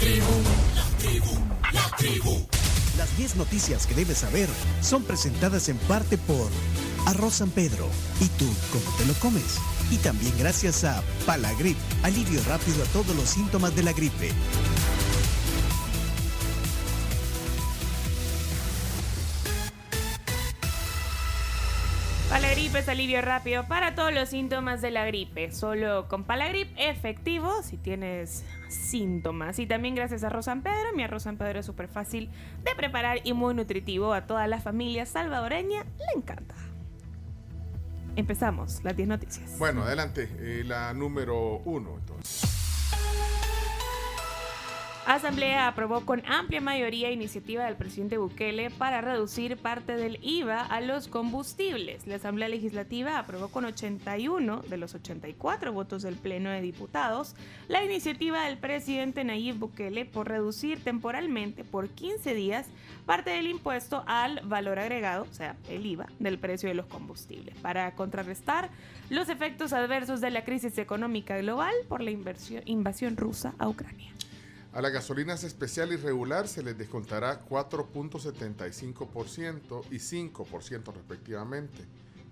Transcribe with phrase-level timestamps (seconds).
[0.00, 0.42] tribu,
[0.74, 1.38] la tribu,
[1.72, 2.46] la tribu.
[2.98, 4.48] Las 10 noticias que debes saber
[4.80, 6.48] son presentadas en parte por
[7.06, 7.88] Arroz San Pedro.
[8.20, 9.58] ¿Y tú cómo te lo comes?
[9.90, 14.32] Y también gracias a Palagrip, alivio rápido a todos los síntomas de la gripe.
[22.66, 25.52] Palagrip es alivio rápido para todos los síntomas de la gripe.
[25.52, 29.60] Solo con Palagrip efectivo si tienes síntomas.
[29.60, 30.92] Y también gracias a Arroz San Pedro.
[30.96, 32.28] Mi arroz San Pedro es súper fácil
[32.64, 34.12] de preparar y muy nutritivo.
[34.12, 36.56] A toda la familia salvadoreña le encanta.
[38.16, 39.58] Empezamos las 10 noticias.
[39.60, 40.28] Bueno, adelante.
[40.40, 42.55] Eh, la número uno, entonces.
[45.06, 50.80] Asamblea aprobó con amplia mayoría iniciativa del presidente Bukele para reducir parte del IVA a
[50.80, 52.08] los combustibles.
[52.08, 57.36] La Asamblea Legislativa aprobó con 81 de los 84 votos del Pleno de Diputados
[57.68, 62.66] la iniciativa del presidente Nayib Bukele por reducir temporalmente por 15 días
[63.06, 67.54] parte del impuesto al valor agregado, o sea, el IVA, del precio de los combustibles,
[67.58, 68.70] para contrarrestar
[69.08, 74.10] los efectos adversos de la crisis económica global por la invasión rusa a Ucrania.
[74.76, 81.78] A las gasolinas especial y regular se les descontará 4.75% y 5% respectivamente,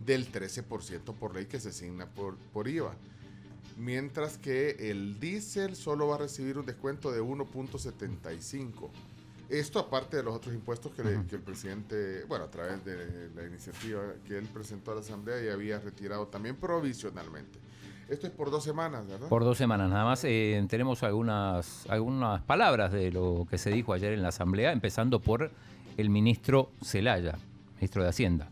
[0.05, 2.95] del 13% por ley que se asigna por, por IVA.
[3.78, 8.91] Mientras que el diésel solo va a recibir un descuento de 1.75%.
[9.48, 13.47] Esto aparte de los otros impuestos que, que, el presidente, bueno, a través de la
[13.47, 17.58] iniciativa que él presentó a la Asamblea y había retirado también provisionalmente.
[18.09, 19.29] Esto es por dos semanas, ¿verdad?
[19.29, 20.25] Por dos semanas, nada más.
[20.25, 25.21] Eh, tenemos algunas, algunas palabras de lo que se dijo ayer en la Asamblea, empezando
[25.21, 25.51] por
[25.97, 27.37] el ministro Celaya,
[27.77, 28.49] ministro de Hacienda.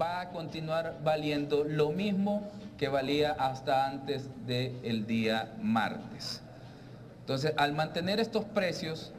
[0.00, 6.42] Va a continuar valiendo lo mismo que valía hasta antes del día martes.
[7.20, 9.12] Entonces, al mantener estos precios,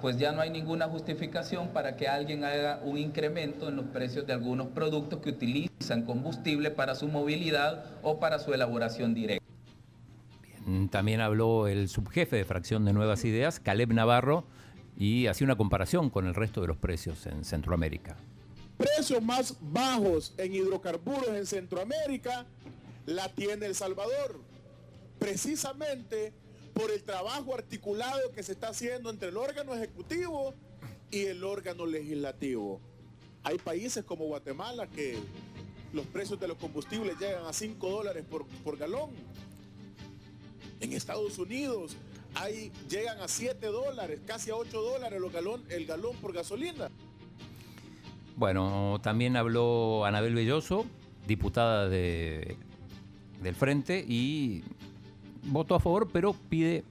[0.00, 4.26] pues ya no hay ninguna justificación para que alguien haga un incremento en los precios
[4.26, 9.44] de algunos productos que utilizan combustible para su movilidad o para su elaboración directa.
[10.90, 14.44] también habló el subjefe de fracción de Nuevas Ideas, Caleb Navarro,
[14.98, 18.16] y hacía una comparación con el resto de los precios en Centroamérica.
[18.76, 22.46] Precios más bajos en hidrocarburos en Centroamérica
[23.06, 24.40] la tiene El Salvador.
[25.18, 26.32] Precisamente
[26.76, 30.52] por el trabajo articulado que se está haciendo entre el órgano ejecutivo
[31.10, 32.80] y el órgano legislativo.
[33.42, 35.16] Hay países como Guatemala que
[35.94, 39.08] los precios de los combustibles llegan a 5 dólares por, galón.
[40.80, 41.96] En Estados Unidos
[42.34, 46.90] hay, llegan a 7 dólares, casi a 8 dólares los galón, el galón por gasolina.
[48.36, 50.84] Bueno, también habló Anabel Belloso,
[51.26, 52.58] diputada de,
[53.42, 54.62] del Frente, y
[55.46, 56.84] votó a favor, pero pide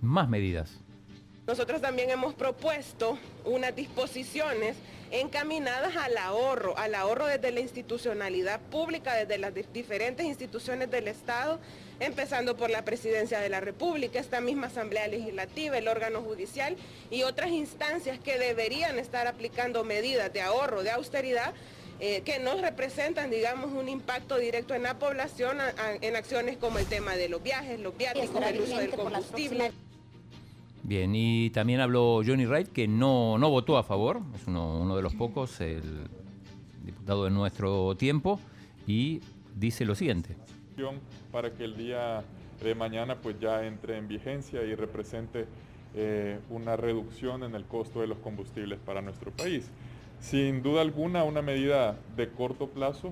[0.00, 0.80] más medidas.
[1.46, 4.76] Nosotros también hemos propuesto unas disposiciones
[5.10, 11.60] encaminadas al ahorro, al ahorro desde la institucionalidad pública, desde las diferentes instituciones del Estado,
[12.00, 16.76] empezando por la Presidencia de la República, esta misma Asamblea Legislativa, el órgano judicial
[17.10, 21.52] y otras instancias que deberían estar aplicando medidas de ahorro, de austeridad
[22.00, 25.58] eh, que nos representan, digamos, un impacto directo en la población
[26.00, 29.72] en acciones como el tema de los viajes, los viáticos, el uso del combustible.
[30.82, 34.96] Bien, y también habló Johnny Wright, que no, no votó a favor, es uno, uno
[34.96, 36.08] de los pocos, el
[36.84, 38.38] diputado de nuestro tiempo,
[38.86, 39.20] y
[39.54, 40.36] dice lo siguiente.
[41.32, 42.22] Para que el día
[42.62, 45.46] de mañana pues ya entre en vigencia y represente
[45.94, 49.70] eh, una reducción en el costo de los combustibles para nuestro país
[50.24, 53.10] sin duda alguna una medida de corto plazo,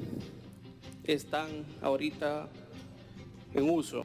[1.03, 2.49] están ahorita
[3.53, 4.03] en uso.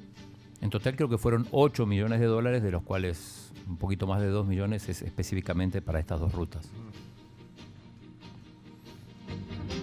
[0.61, 4.21] En total creo que fueron 8 millones de dólares, de los cuales un poquito más
[4.21, 6.69] de 2 millones es específicamente para estas dos rutas.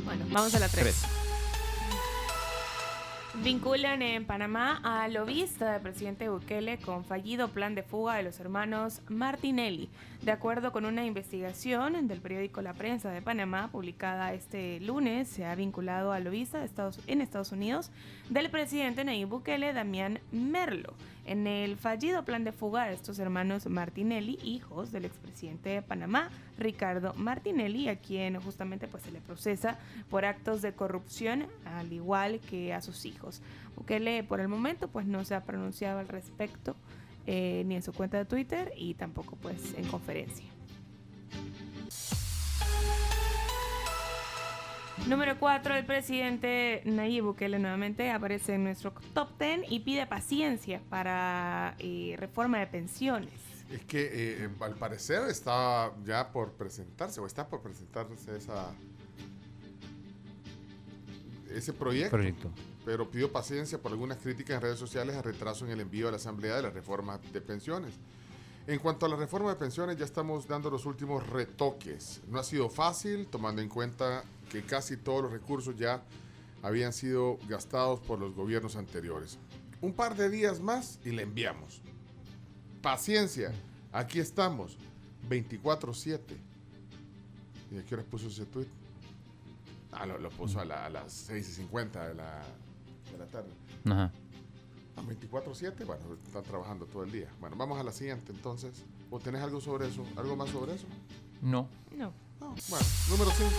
[0.05, 1.20] Bueno, vamos a la 3.
[3.43, 8.39] Vinculan en Panamá a lobista del presidente Bukele con fallido plan de fuga de los
[8.39, 9.89] hermanos Martinelli.
[10.21, 15.43] De acuerdo con una investigación del periódico La Prensa de Panamá, publicada este lunes, se
[15.47, 17.89] ha vinculado lobista de Estados, en Estados Unidos
[18.29, 20.93] del presidente Nayib Bukele, Damián Merlo,
[21.25, 26.29] en el fallido plan de fuga de estos hermanos Martinelli, hijos del expresidente de Panamá,
[26.61, 29.77] Ricardo Martinelli, a quien justamente pues, se le procesa
[30.09, 33.41] por actos de corrupción, al igual que a sus hijos.
[33.75, 36.75] Bukele por el momento pues no se ha pronunciado al respecto
[37.27, 40.45] eh, ni en su cuenta de Twitter y tampoco pues en conferencia.
[45.07, 50.79] Número 4, el presidente Nayib Bukele nuevamente aparece en nuestro top 10 y pide paciencia
[50.89, 53.50] para eh, reforma de pensiones.
[53.71, 54.09] Es que
[54.43, 58.73] eh, al parecer está ya por presentarse, o está por presentarse esa,
[61.49, 62.49] ese proyecto, Proyecto.
[62.85, 66.11] pero pidió paciencia por algunas críticas en redes sociales a retraso en el envío a
[66.11, 67.93] la Asamblea de la reforma de pensiones.
[68.67, 72.21] En cuanto a la reforma de pensiones, ya estamos dando los últimos retoques.
[72.27, 76.03] No ha sido fácil, tomando en cuenta que casi todos los recursos ya
[76.61, 79.39] habían sido gastados por los gobiernos anteriores.
[79.81, 81.81] Un par de días más y le enviamos.
[82.81, 83.51] Paciencia,
[83.91, 84.77] aquí estamos,
[85.29, 86.19] 24-7.
[87.71, 88.67] ¿Y a qué hora puso ese tweet?
[89.91, 92.41] Ah, lo, lo puso a, la- a las 6 y 50 de la,
[93.11, 93.49] de la tarde.
[93.85, 94.11] Ajá.
[94.97, 97.29] A 24-7, bueno, están trabajando todo el día.
[97.39, 98.83] Bueno, vamos a la siguiente entonces.
[99.09, 100.03] ¿O tenés algo sobre eso?
[100.17, 100.85] ¿Algo más sobre eso?
[101.41, 101.67] No.
[101.97, 102.13] No.
[102.39, 102.55] No.
[102.69, 103.51] Bueno, número 5.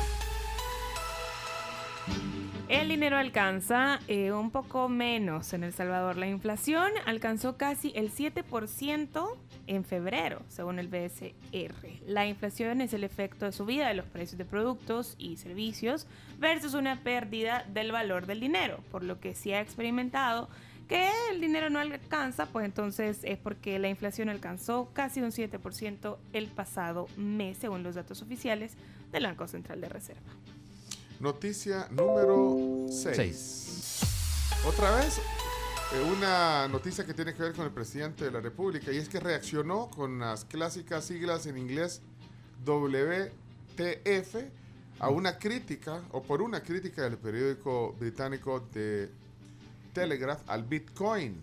[2.72, 6.16] El dinero alcanza eh, un poco menos en El Salvador.
[6.16, 9.36] La inflación alcanzó casi el 7%
[9.66, 12.00] en febrero, según el BSR.
[12.06, 16.06] La inflación es el efecto de subida de los precios de productos y servicios
[16.38, 20.48] versus una pérdida del valor del dinero, por lo que se ha experimentado
[20.88, 26.16] que el dinero no alcanza, pues entonces es porque la inflación alcanzó casi un 7%
[26.32, 28.78] el pasado mes, según los datos oficiales
[29.12, 30.32] del Banco Central de Reserva.
[31.22, 33.14] Noticia número 6.
[33.14, 34.00] Seis.
[34.66, 38.90] Otra vez, eh, una noticia que tiene que ver con el presidente de la República
[38.90, 42.02] y es que reaccionó con las clásicas siglas en inglés
[42.66, 44.34] WTF
[44.98, 49.08] a una crítica o por una crítica del periódico británico de
[49.92, 51.40] Telegraph al Bitcoin.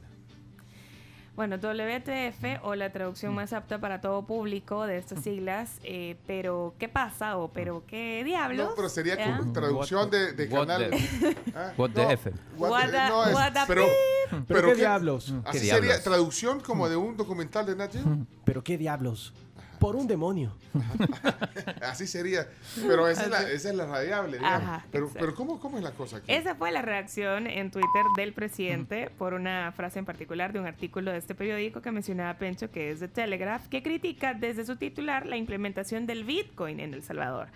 [1.40, 6.74] Bueno, WTF o la traducción más apta para todo público de estas siglas, eh, pero
[6.78, 8.68] ¿qué pasa o pero qué diablos?
[8.72, 9.40] No, pero sería ¿Eh?
[9.54, 10.90] traducción de, de What canal.
[10.90, 12.32] the- Ah, What the no, F.
[12.58, 13.86] what What the- the- no, es- what the pero,
[14.30, 15.34] ¿Pero, pero qué qué- diablos?
[15.46, 16.04] Así ¿Qué sería diablos?
[16.04, 18.04] traducción como de un documental de Nat Geo.
[18.44, 19.34] ¿Pero qué diablos?
[19.80, 20.54] Por un demonio.
[21.82, 22.48] Así sería.
[22.86, 24.62] Pero esa es la, esa es la radiable, digamos.
[24.62, 26.32] Ajá, pero, pero ¿cómo, ¿cómo es la cosa aquí?
[26.32, 30.66] Esa fue la reacción en Twitter del presidente por una frase en particular de un
[30.66, 34.76] artículo de este periódico que mencionaba Pencho, que es de Telegraph, que critica desde su
[34.76, 37.48] titular la implementación del Bitcoin en El Salvador.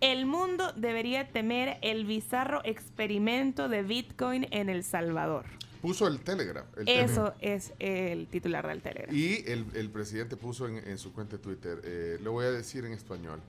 [0.00, 5.44] El mundo debería temer el bizarro experimento de Bitcoin en El Salvador.
[5.82, 6.66] Puso el Telegraph.
[6.78, 9.12] el Eso es el titular del Telegraph.
[9.12, 12.50] Y el, el presidente puso en, en su cuenta de Twitter, eh, lo voy a
[12.52, 13.40] decir en español,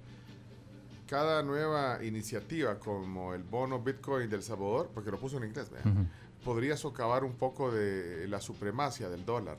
[1.08, 6.06] cada nueva iniciativa como el bono Bitcoin del Salvador, porque lo puso en inglés, Ujú.
[6.44, 9.58] podría socavar un poco de la supremacia del dólar.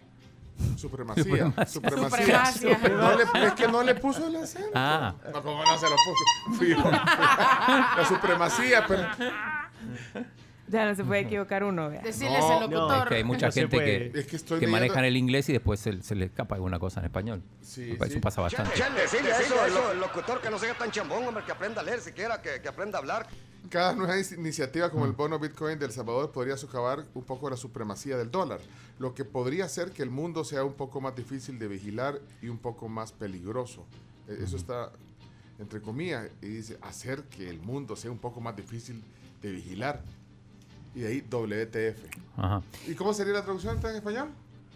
[0.76, 1.24] Supremacía.
[1.66, 1.66] Supremacia.
[1.66, 2.46] Supremacía.
[2.46, 2.88] Supremacia.
[2.90, 4.70] No le- es que no le puso el acento.
[4.74, 5.14] Ah.
[5.32, 6.58] No, como no se lo puso.
[6.64, 6.90] Fijo.
[7.96, 9.02] La supremacía, pero...
[10.68, 12.00] Ya no se puede equivocar uno, vea.
[12.00, 13.02] Decirles No, el no, locutor.
[13.02, 14.10] Es que hay mucha No se gente puede.
[14.12, 16.54] que, Es que estoy que leyendo- manejan el inglés y después se, se le escapa
[16.54, 17.42] alguna cosa en español.
[17.60, 18.18] Sí, Eso sí.
[18.20, 18.72] pasa bastante.
[18.72, 22.40] Decirle eso, el locutor que no sea tan chambón, hombre, que aprenda a leer siquiera,
[22.40, 23.26] que, que aprenda a hablar.
[23.70, 27.56] Cada nueva is- iniciativa como el bono Bitcoin del Salvador podría socavar un poco la
[27.56, 28.60] supremacía del dólar,
[28.98, 32.48] lo que podría hacer que el mundo sea un poco más difícil de vigilar y
[32.48, 33.84] un poco más peligroso.
[34.28, 34.90] Eh, Eso está
[35.58, 39.02] entre comillas, y dice, hacer que el mundo sea un poco más difícil
[39.40, 40.02] de vigilar.
[40.94, 42.04] Y de ahí WTF.
[42.36, 42.62] Ajá.
[42.86, 44.28] ¿Y cómo sería la traducción en español?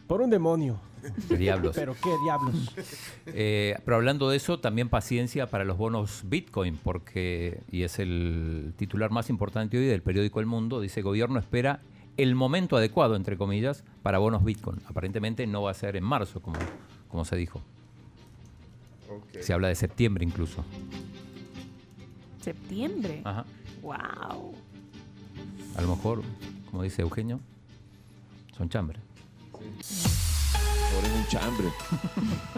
[0.07, 0.81] Por un demonio.
[1.29, 1.77] Qué diablos.
[1.77, 2.75] Pero qué diablos.
[3.31, 8.73] Eh, pero hablando de eso, también paciencia para los bonos Bitcoin, porque, y es el
[8.77, 11.83] titular más importante hoy del periódico El Mundo, dice, gobierno espera
[12.17, 14.81] el momento adecuado, entre comillas, para bonos Bitcoin.
[14.87, 16.59] Aparentemente no va a ser en marzo, como,
[17.09, 17.61] como se dijo.
[19.11, 19.41] Ok.
[19.41, 20.65] Se habla de septiembre incluso.
[22.41, 23.21] Septiembre.
[23.25, 23.45] Ajá.
[23.83, 24.55] Wow.
[25.79, 26.23] A lo mejor,
[26.73, 27.39] como dice Eugenio,
[28.57, 29.01] son chambres.
[29.79, 30.07] Es
[31.15, 31.69] un chambre.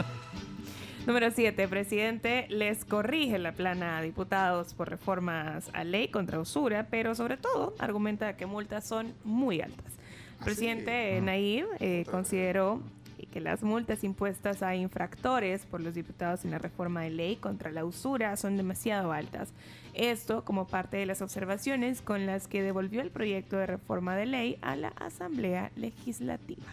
[1.07, 1.69] Número 7.
[1.69, 7.37] Presidente les corrige la plana a diputados por reformas a ley contra usura, pero sobre
[7.37, 9.93] todo argumenta que multas son muy altas.
[10.39, 12.81] El presidente Nayib eh, consideró
[13.30, 17.70] que las multas impuestas a infractores por los diputados en la reforma de ley contra
[17.70, 19.52] la usura son demasiado altas.
[19.94, 24.26] Esto como parte de las observaciones con las que devolvió el proyecto de reforma de
[24.26, 26.66] ley a la Asamblea Legislativa.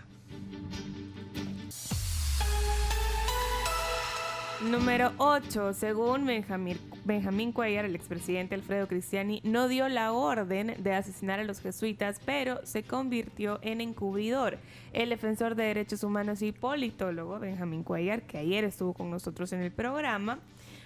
[4.61, 5.73] Número 8.
[5.73, 11.43] Según Benjamín, Benjamín Cuellar, el expresidente Alfredo Cristiani no dio la orden de asesinar a
[11.43, 14.57] los jesuitas, pero se convirtió en encubridor.
[14.93, 19.61] El defensor de derechos humanos y politólogo Benjamín Cuellar, que ayer estuvo con nosotros en
[19.61, 20.39] el programa,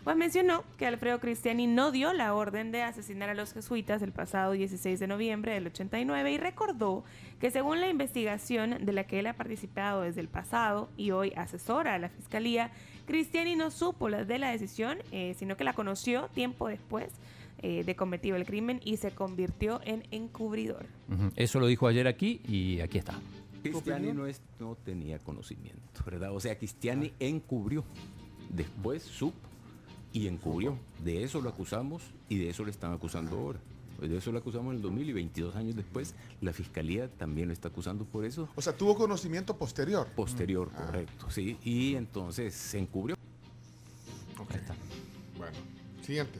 [0.03, 4.11] pues mencionó que Alfredo Cristiani no dio la orden de asesinar a los jesuitas el
[4.11, 7.03] pasado 16 de noviembre del 89 y recordó
[7.39, 11.33] que según la investigación de la que él ha participado desde el pasado y hoy
[11.35, 12.71] asesora a la fiscalía,
[13.11, 17.09] Cristiani no supo de la decisión, eh, sino que la conoció tiempo después
[17.61, 20.85] eh, de cometido el crimen y se convirtió en encubridor.
[21.35, 23.19] Eso lo dijo ayer aquí y aquí está.
[23.63, 26.33] Cristiani no, es, no tenía conocimiento, ¿verdad?
[26.33, 27.83] O sea, Cristiani encubrió.
[28.49, 29.35] Después supo
[30.13, 30.77] y encubrió.
[31.03, 33.59] De eso lo acusamos y de eso le están acusando ahora.
[34.07, 37.53] De eso lo acusamos en el 2000 y 22 años después la fiscalía también lo
[37.53, 38.49] está acusando por eso.
[38.55, 40.07] O sea, tuvo conocimiento posterior.
[40.15, 40.85] Posterior, Ah.
[40.87, 41.57] correcto, sí.
[41.63, 43.15] Y entonces se encubrió.
[44.39, 44.51] Ok.
[45.37, 45.57] Bueno,
[46.01, 46.39] siguiente.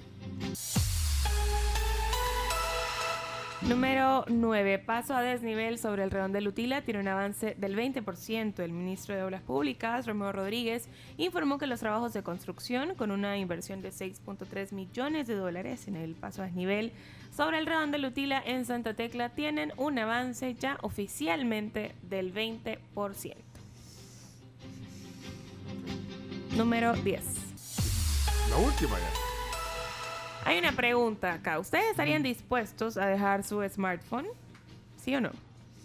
[3.67, 4.79] Número 9.
[4.79, 8.59] Paso a desnivel sobre el redondel Utila tiene un avance del 20%.
[8.59, 13.37] El ministro de Obras Públicas, Romeo Rodríguez, informó que los trabajos de construcción, con una
[13.37, 16.91] inversión de 6.3 millones de dólares en el paso a desnivel
[17.35, 23.35] sobre el redondel Utila en Santa Tecla, tienen un avance ya oficialmente del 20%.
[26.57, 27.23] Número 10.
[28.49, 29.30] La última ya.
[30.45, 31.59] Hay una pregunta acá.
[31.59, 34.27] ¿Ustedes estarían dispuestos a dejar su smartphone?
[34.97, 35.31] ¿Sí o no?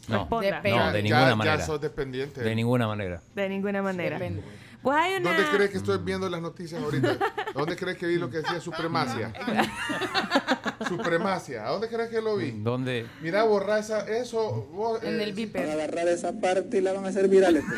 [0.08, 0.60] No, Responda.
[0.62, 1.66] no, de Ya- ninguna ya manera.
[1.66, 2.40] sos dependiente.
[2.42, 3.20] De ninguna manera.
[3.34, 4.18] De ninguna manera.
[4.18, 4.42] Depende.
[4.82, 5.32] Pues hay una...
[5.32, 7.18] ¿Dónde crees que estoy viendo las noticias ahorita?
[7.54, 9.32] ¿Dónde crees que vi lo que decía supremacia?
[10.88, 11.66] supremacia.
[11.66, 12.50] ¿A dónde crees que lo vi?
[12.52, 13.06] ¿Dónde?
[13.22, 14.68] Mira, borra esa, eso.
[14.72, 15.68] vos, En eh, el viper.
[15.70, 17.64] agarrar esa parte y la van a hacer virales.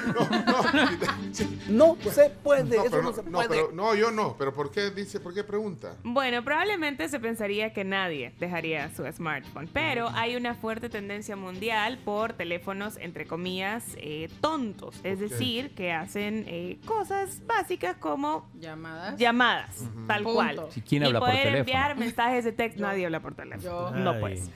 [1.69, 3.49] No se puede, No, eso pero no no, se no, puede.
[3.49, 4.37] pero- no, yo no.
[4.39, 5.95] Pero ¿por qué dice, por qué pregunta?
[6.03, 11.99] Bueno, probablemente se pensaría que nadie dejaría su smartphone, pero hay una fuerte tendencia mundial
[12.05, 14.97] por teléfonos, entre comillas, eh, tontos.
[15.05, 19.17] Es decir, que hacen eh, cosas básicas como Llamadas.
[19.19, 19.77] llamadas,
[20.07, 20.35] tal Punto.
[20.35, 20.61] cual.
[20.71, 21.59] Si quién y por poder teléfono.
[21.59, 23.63] enviar mensajes de texto, nadie habla por teléfono.
[23.63, 23.97] Yo.
[23.97, 24.21] No Ay.
[24.21, 24.51] pues.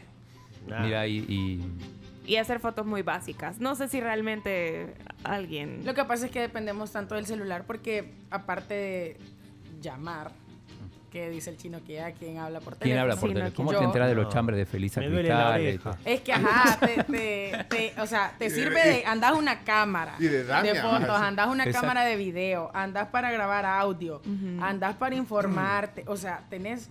[0.83, 1.73] Mira, y, y-
[2.25, 3.59] Y hacer fotos muy básicas.
[3.59, 5.81] No sé si realmente alguien...
[5.85, 9.17] Lo que pasa es que dependemos tanto del celular porque aparte de
[9.81, 10.31] llamar,
[11.11, 12.85] que dice el chino que ya quien habla por teléfono.
[12.85, 13.55] ¿quién habla por teléfono?
[13.57, 14.65] ¿Cómo te enteras de los chambres de
[15.25, 15.99] la Cristal?
[16.07, 20.25] Es que, ajá, te, te- te- o sea, te sirve de, andas una cámara Y
[20.29, 21.25] de daña, fotos, ajá, sí.
[21.27, 21.81] andas una Exacto.
[21.89, 24.23] cámara de video, andas para grabar audio,
[24.61, 26.89] andas para informarte, o sea, tenés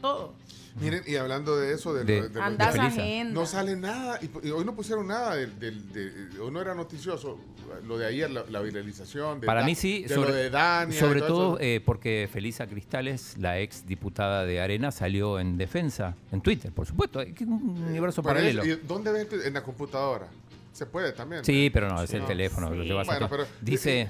[0.00, 0.34] todo.
[0.78, 2.42] Miren, y hablando de eso, de, De- lo- de lo-
[2.82, 3.32] agenda.
[3.32, 4.18] no sale nada.
[4.22, 7.38] Y, y hoy no pusieron nada del, del- de, hoy no era noticioso.
[7.86, 9.40] Lo de ayer, la, la viralización.
[9.40, 11.00] De Para Da- mí sí, de sobre, lo de Dania.
[11.00, 16.40] sobre todo eh, porque Felisa Cristales, la ex diputada de Arena, salió en defensa en
[16.42, 17.20] Twitter, por supuesto.
[17.22, 18.62] Es un universo Pero paralelo.
[18.62, 20.28] es- ¿y ¿Dónde ves en la computadora?
[20.74, 21.42] Se puede también.
[21.42, 21.72] Sí, ¿no?
[21.72, 22.26] pero no, es el No.
[22.26, 22.68] teléfono.
[22.70, 22.88] lo Sí.
[22.88, 23.38] llevas a Bueno, todo.
[23.38, 24.08] pero- Dice,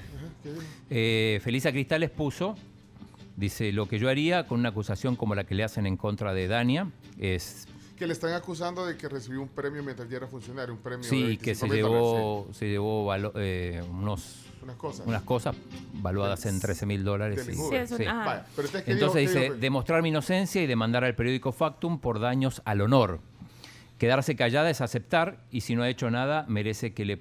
[0.89, 2.55] eh, Felisa Cristales puso,
[3.37, 6.33] dice, lo que yo haría con una acusación como la que le hacen en contra
[6.33, 7.67] de Dania es,
[7.97, 10.73] Que le están acusando de que recibió un premio mientras ya era funcionario.
[10.73, 14.43] Un premio de sí, que 25 se llevó, se llevó valo- eh, unos.
[14.61, 15.07] Unas cosas.
[15.07, 15.55] unas cosas
[15.93, 17.41] valuadas en 13 mil dólares.
[17.45, 18.03] Sí, sí.
[18.05, 21.51] Vaya, pero entonces, ¿qué Entonces dijo- qué dice, demostrar mi inocencia y demandar al periódico
[21.53, 23.19] Factum por daños al honor.
[23.97, 27.19] Quedarse callada es aceptar y si no ha hecho nada merece que le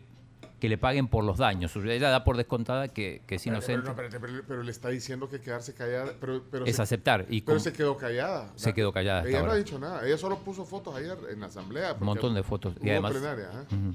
[0.60, 1.76] que le paguen por los daños.
[1.76, 3.88] Ella da por descontada que, que es Pero, inocente.
[3.88, 6.12] no, pero, pero le está diciendo que quedarse callada.
[6.18, 7.26] Pero, pero es se- aceptar.
[7.28, 8.50] Y pero con- se quedó callada.
[8.56, 10.06] Se quedó callada Ella no ha dicho nada.
[10.06, 11.94] Ella solo puso fotos ayer en la asamblea.
[12.00, 12.74] Un montón de fotos.
[12.82, 13.94] Y además, plenaria, ¿eh?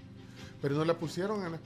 [0.61, 1.43] Pero no la pusieron.
[1.45, 1.59] En la-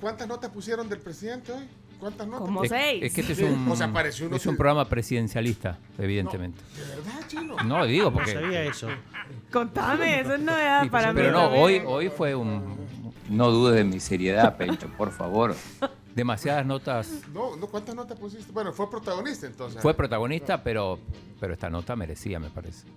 [0.00, 1.64] ¿Cuántas notas pusieron del presidente hoy?
[1.98, 2.42] ¿Cuántas notas?
[2.46, 3.02] Como es, seis.
[3.02, 6.58] es que este es un, o sea, apareció uno es un programa presidencialista, evidentemente.
[6.76, 7.56] ¿De verdad, chino?
[7.64, 8.32] No, digo No porque...
[8.32, 8.88] sabía eso.
[9.52, 11.20] Contame, eso no es para mí.
[11.20, 11.62] Pero no, también.
[11.62, 12.79] hoy, hoy fue un...
[13.30, 15.54] No dudes de mi seriedad, Pencho, por favor.
[16.16, 17.22] Demasiadas notas.
[17.32, 18.50] No, no, ¿cuántas notas pusiste?
[18.50, 19.80] Bueno, fue protagonista entonces.
[19.80, 20.98] Fue protagonista, pero,
[21.38, 22.88] pero esta nota merecía, me parece.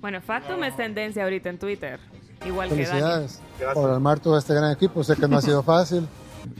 [0.00, 2.00] Bueno, Factum es tendencia ahorita en Twitter.
[2.46, 3.26] Igual que Dani.
[3.74, 5.04] Por armar todo este gran equipo.
[5.04, 6.08] Sé que no ha sido fácil.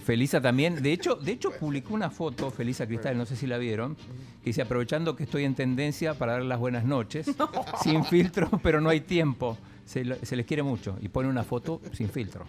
[0.05, 3.57] Felisa también, de hecho, de hecho publicó una foto, Felisa Cristal, no sé si la
[3.57, 7.27] vieron, que dice aprovechando que estoy en tendencia para dar las buenas noches,
[7.83, 9.57] sin filtro, pero no hay tiempo.
[9.87, 10.99] Se, lo- se les quiere mucho.
[11.01, 12.45] Y pone una foto sin filtro,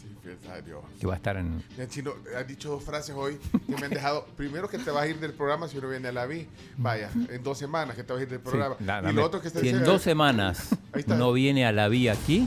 [0.00, 0.80] Sí, fíjate, ay, Dios.
[1.00, 1.62] que va a estar en...
[1.72, 4.24] Mira, Chino, has dicho dos frases hoy que me han dejado.
[4.36, 6.46] Primero que te vas a ir del programa si uno viene a la vi.
[6.76, 8.76] Vaya, en dos semanas que te vas a ir del programa.
[8.78, 11.16] Sí, y lo otro que te si en dos semanas está.
[11.16, 12.46] no viene a la vía aquí,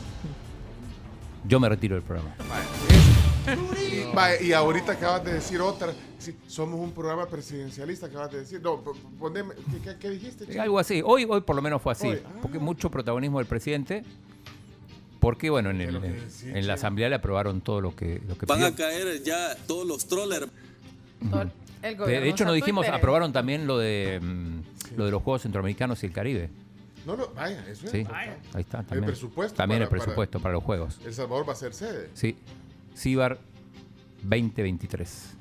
[1.45, 2.33] yo me retiro del programa.
[4.41, 5.93] Y, ahorita acabas de decir otra.
[6.19, 8.61] Sí, somos un programa presidencialista, acabas de decir.
[8.61, 9.53] No, po- poneme.
[9.71, 10.61] ¿Qué, qué- qué dijiste, Chino?
[10.61, 11.01] Algo así.
[11.03, 12.07] Hoy, hoy por lo menos fue así.
[12.07, 12.29] Hoy, ah.
[12.41, 14.03] Porque mucho protagonismo del presidente.
[15.19, 18.67] Porque, bueno, en, el- la asamblea le aprobaron todo lo que, lo que Van pidió.
[18.67, 20.47] a caer ya todos los trollers.
[21.83, 26.03] El De, hecho, nos dijimos, aprobaron también lo de mm, lo de los Juegos Centroamericanos
[26.03, 26.49] y el Caribe.
[27.05, 27.91] No, no, vaya, eso es.
[27.91, 28.37] Sí, Vaya.
[28.53, 28.83] ahí está.
[28.83, 30.99] También, presupuesto También para- el presupuesto para, los Juegos.
[31.03, 32.09] El Salvador va a ser sede.
[32.13, 32.35] Sí.
[32.95, 33.39] CIBAR
[34.23, 35.35] 2023.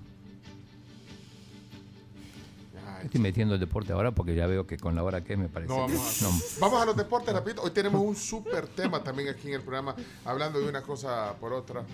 [2.87, 5.49] Ay, Estoy metiendo el deporte ahora porque ya veo que con la hora que me
[5.49, 5.73] parece.
[5.73, 6.31] No, vamos, a, No.
[6.61, 7.63] vamos a los deportes rapidito.
[7.63, 11.53] Hoy tenemos un súper tema también aquí en el programa, hablando de una cosa por
[11.53, 11.85] otra.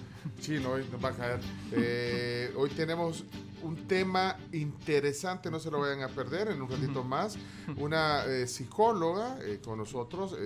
[0.40, 1.40] Chino, hoy nos va a caer.
[1.72, 3.24] Eh, hoy tenemos
[3.62, 7.36] un tema interesante, no se lo vayan a perder en un ratito más.
[7.78, 10.36] Una eh, psicóloga eh, con nosotros.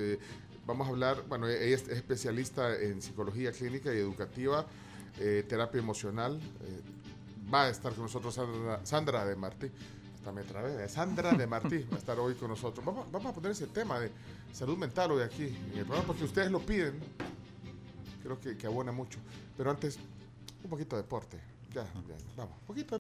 [0.67, 4.67] vamos a hablar, bueno, ella es especialista en psicología clínica y educativa,
[5.19, 6.39] eh, terapia emocional.
[6.39, 6.81] eh,
[7.53, 9.71] va a estar con nosotros Sandra, Sandra de Martí.
[10.15, 12.85] Hasta me trabé, eh, Sandra de Martí va a estar hoy con nosotros.
[12.85, 14.11] Vamos, vamos a poner ese tema de
[14.53, 16.99] salud mental hoy aquí en el programa porque ustedes lo piden.
[18.23, 19.19] Creo que, que abona mucho.
[19.57, 19.99] Pero antes,
[20.63, 21.39] un poquito de deporte.
[21.73, 22.55] Ya, ya, vamos.
[22.61, 22.89] Un poquito de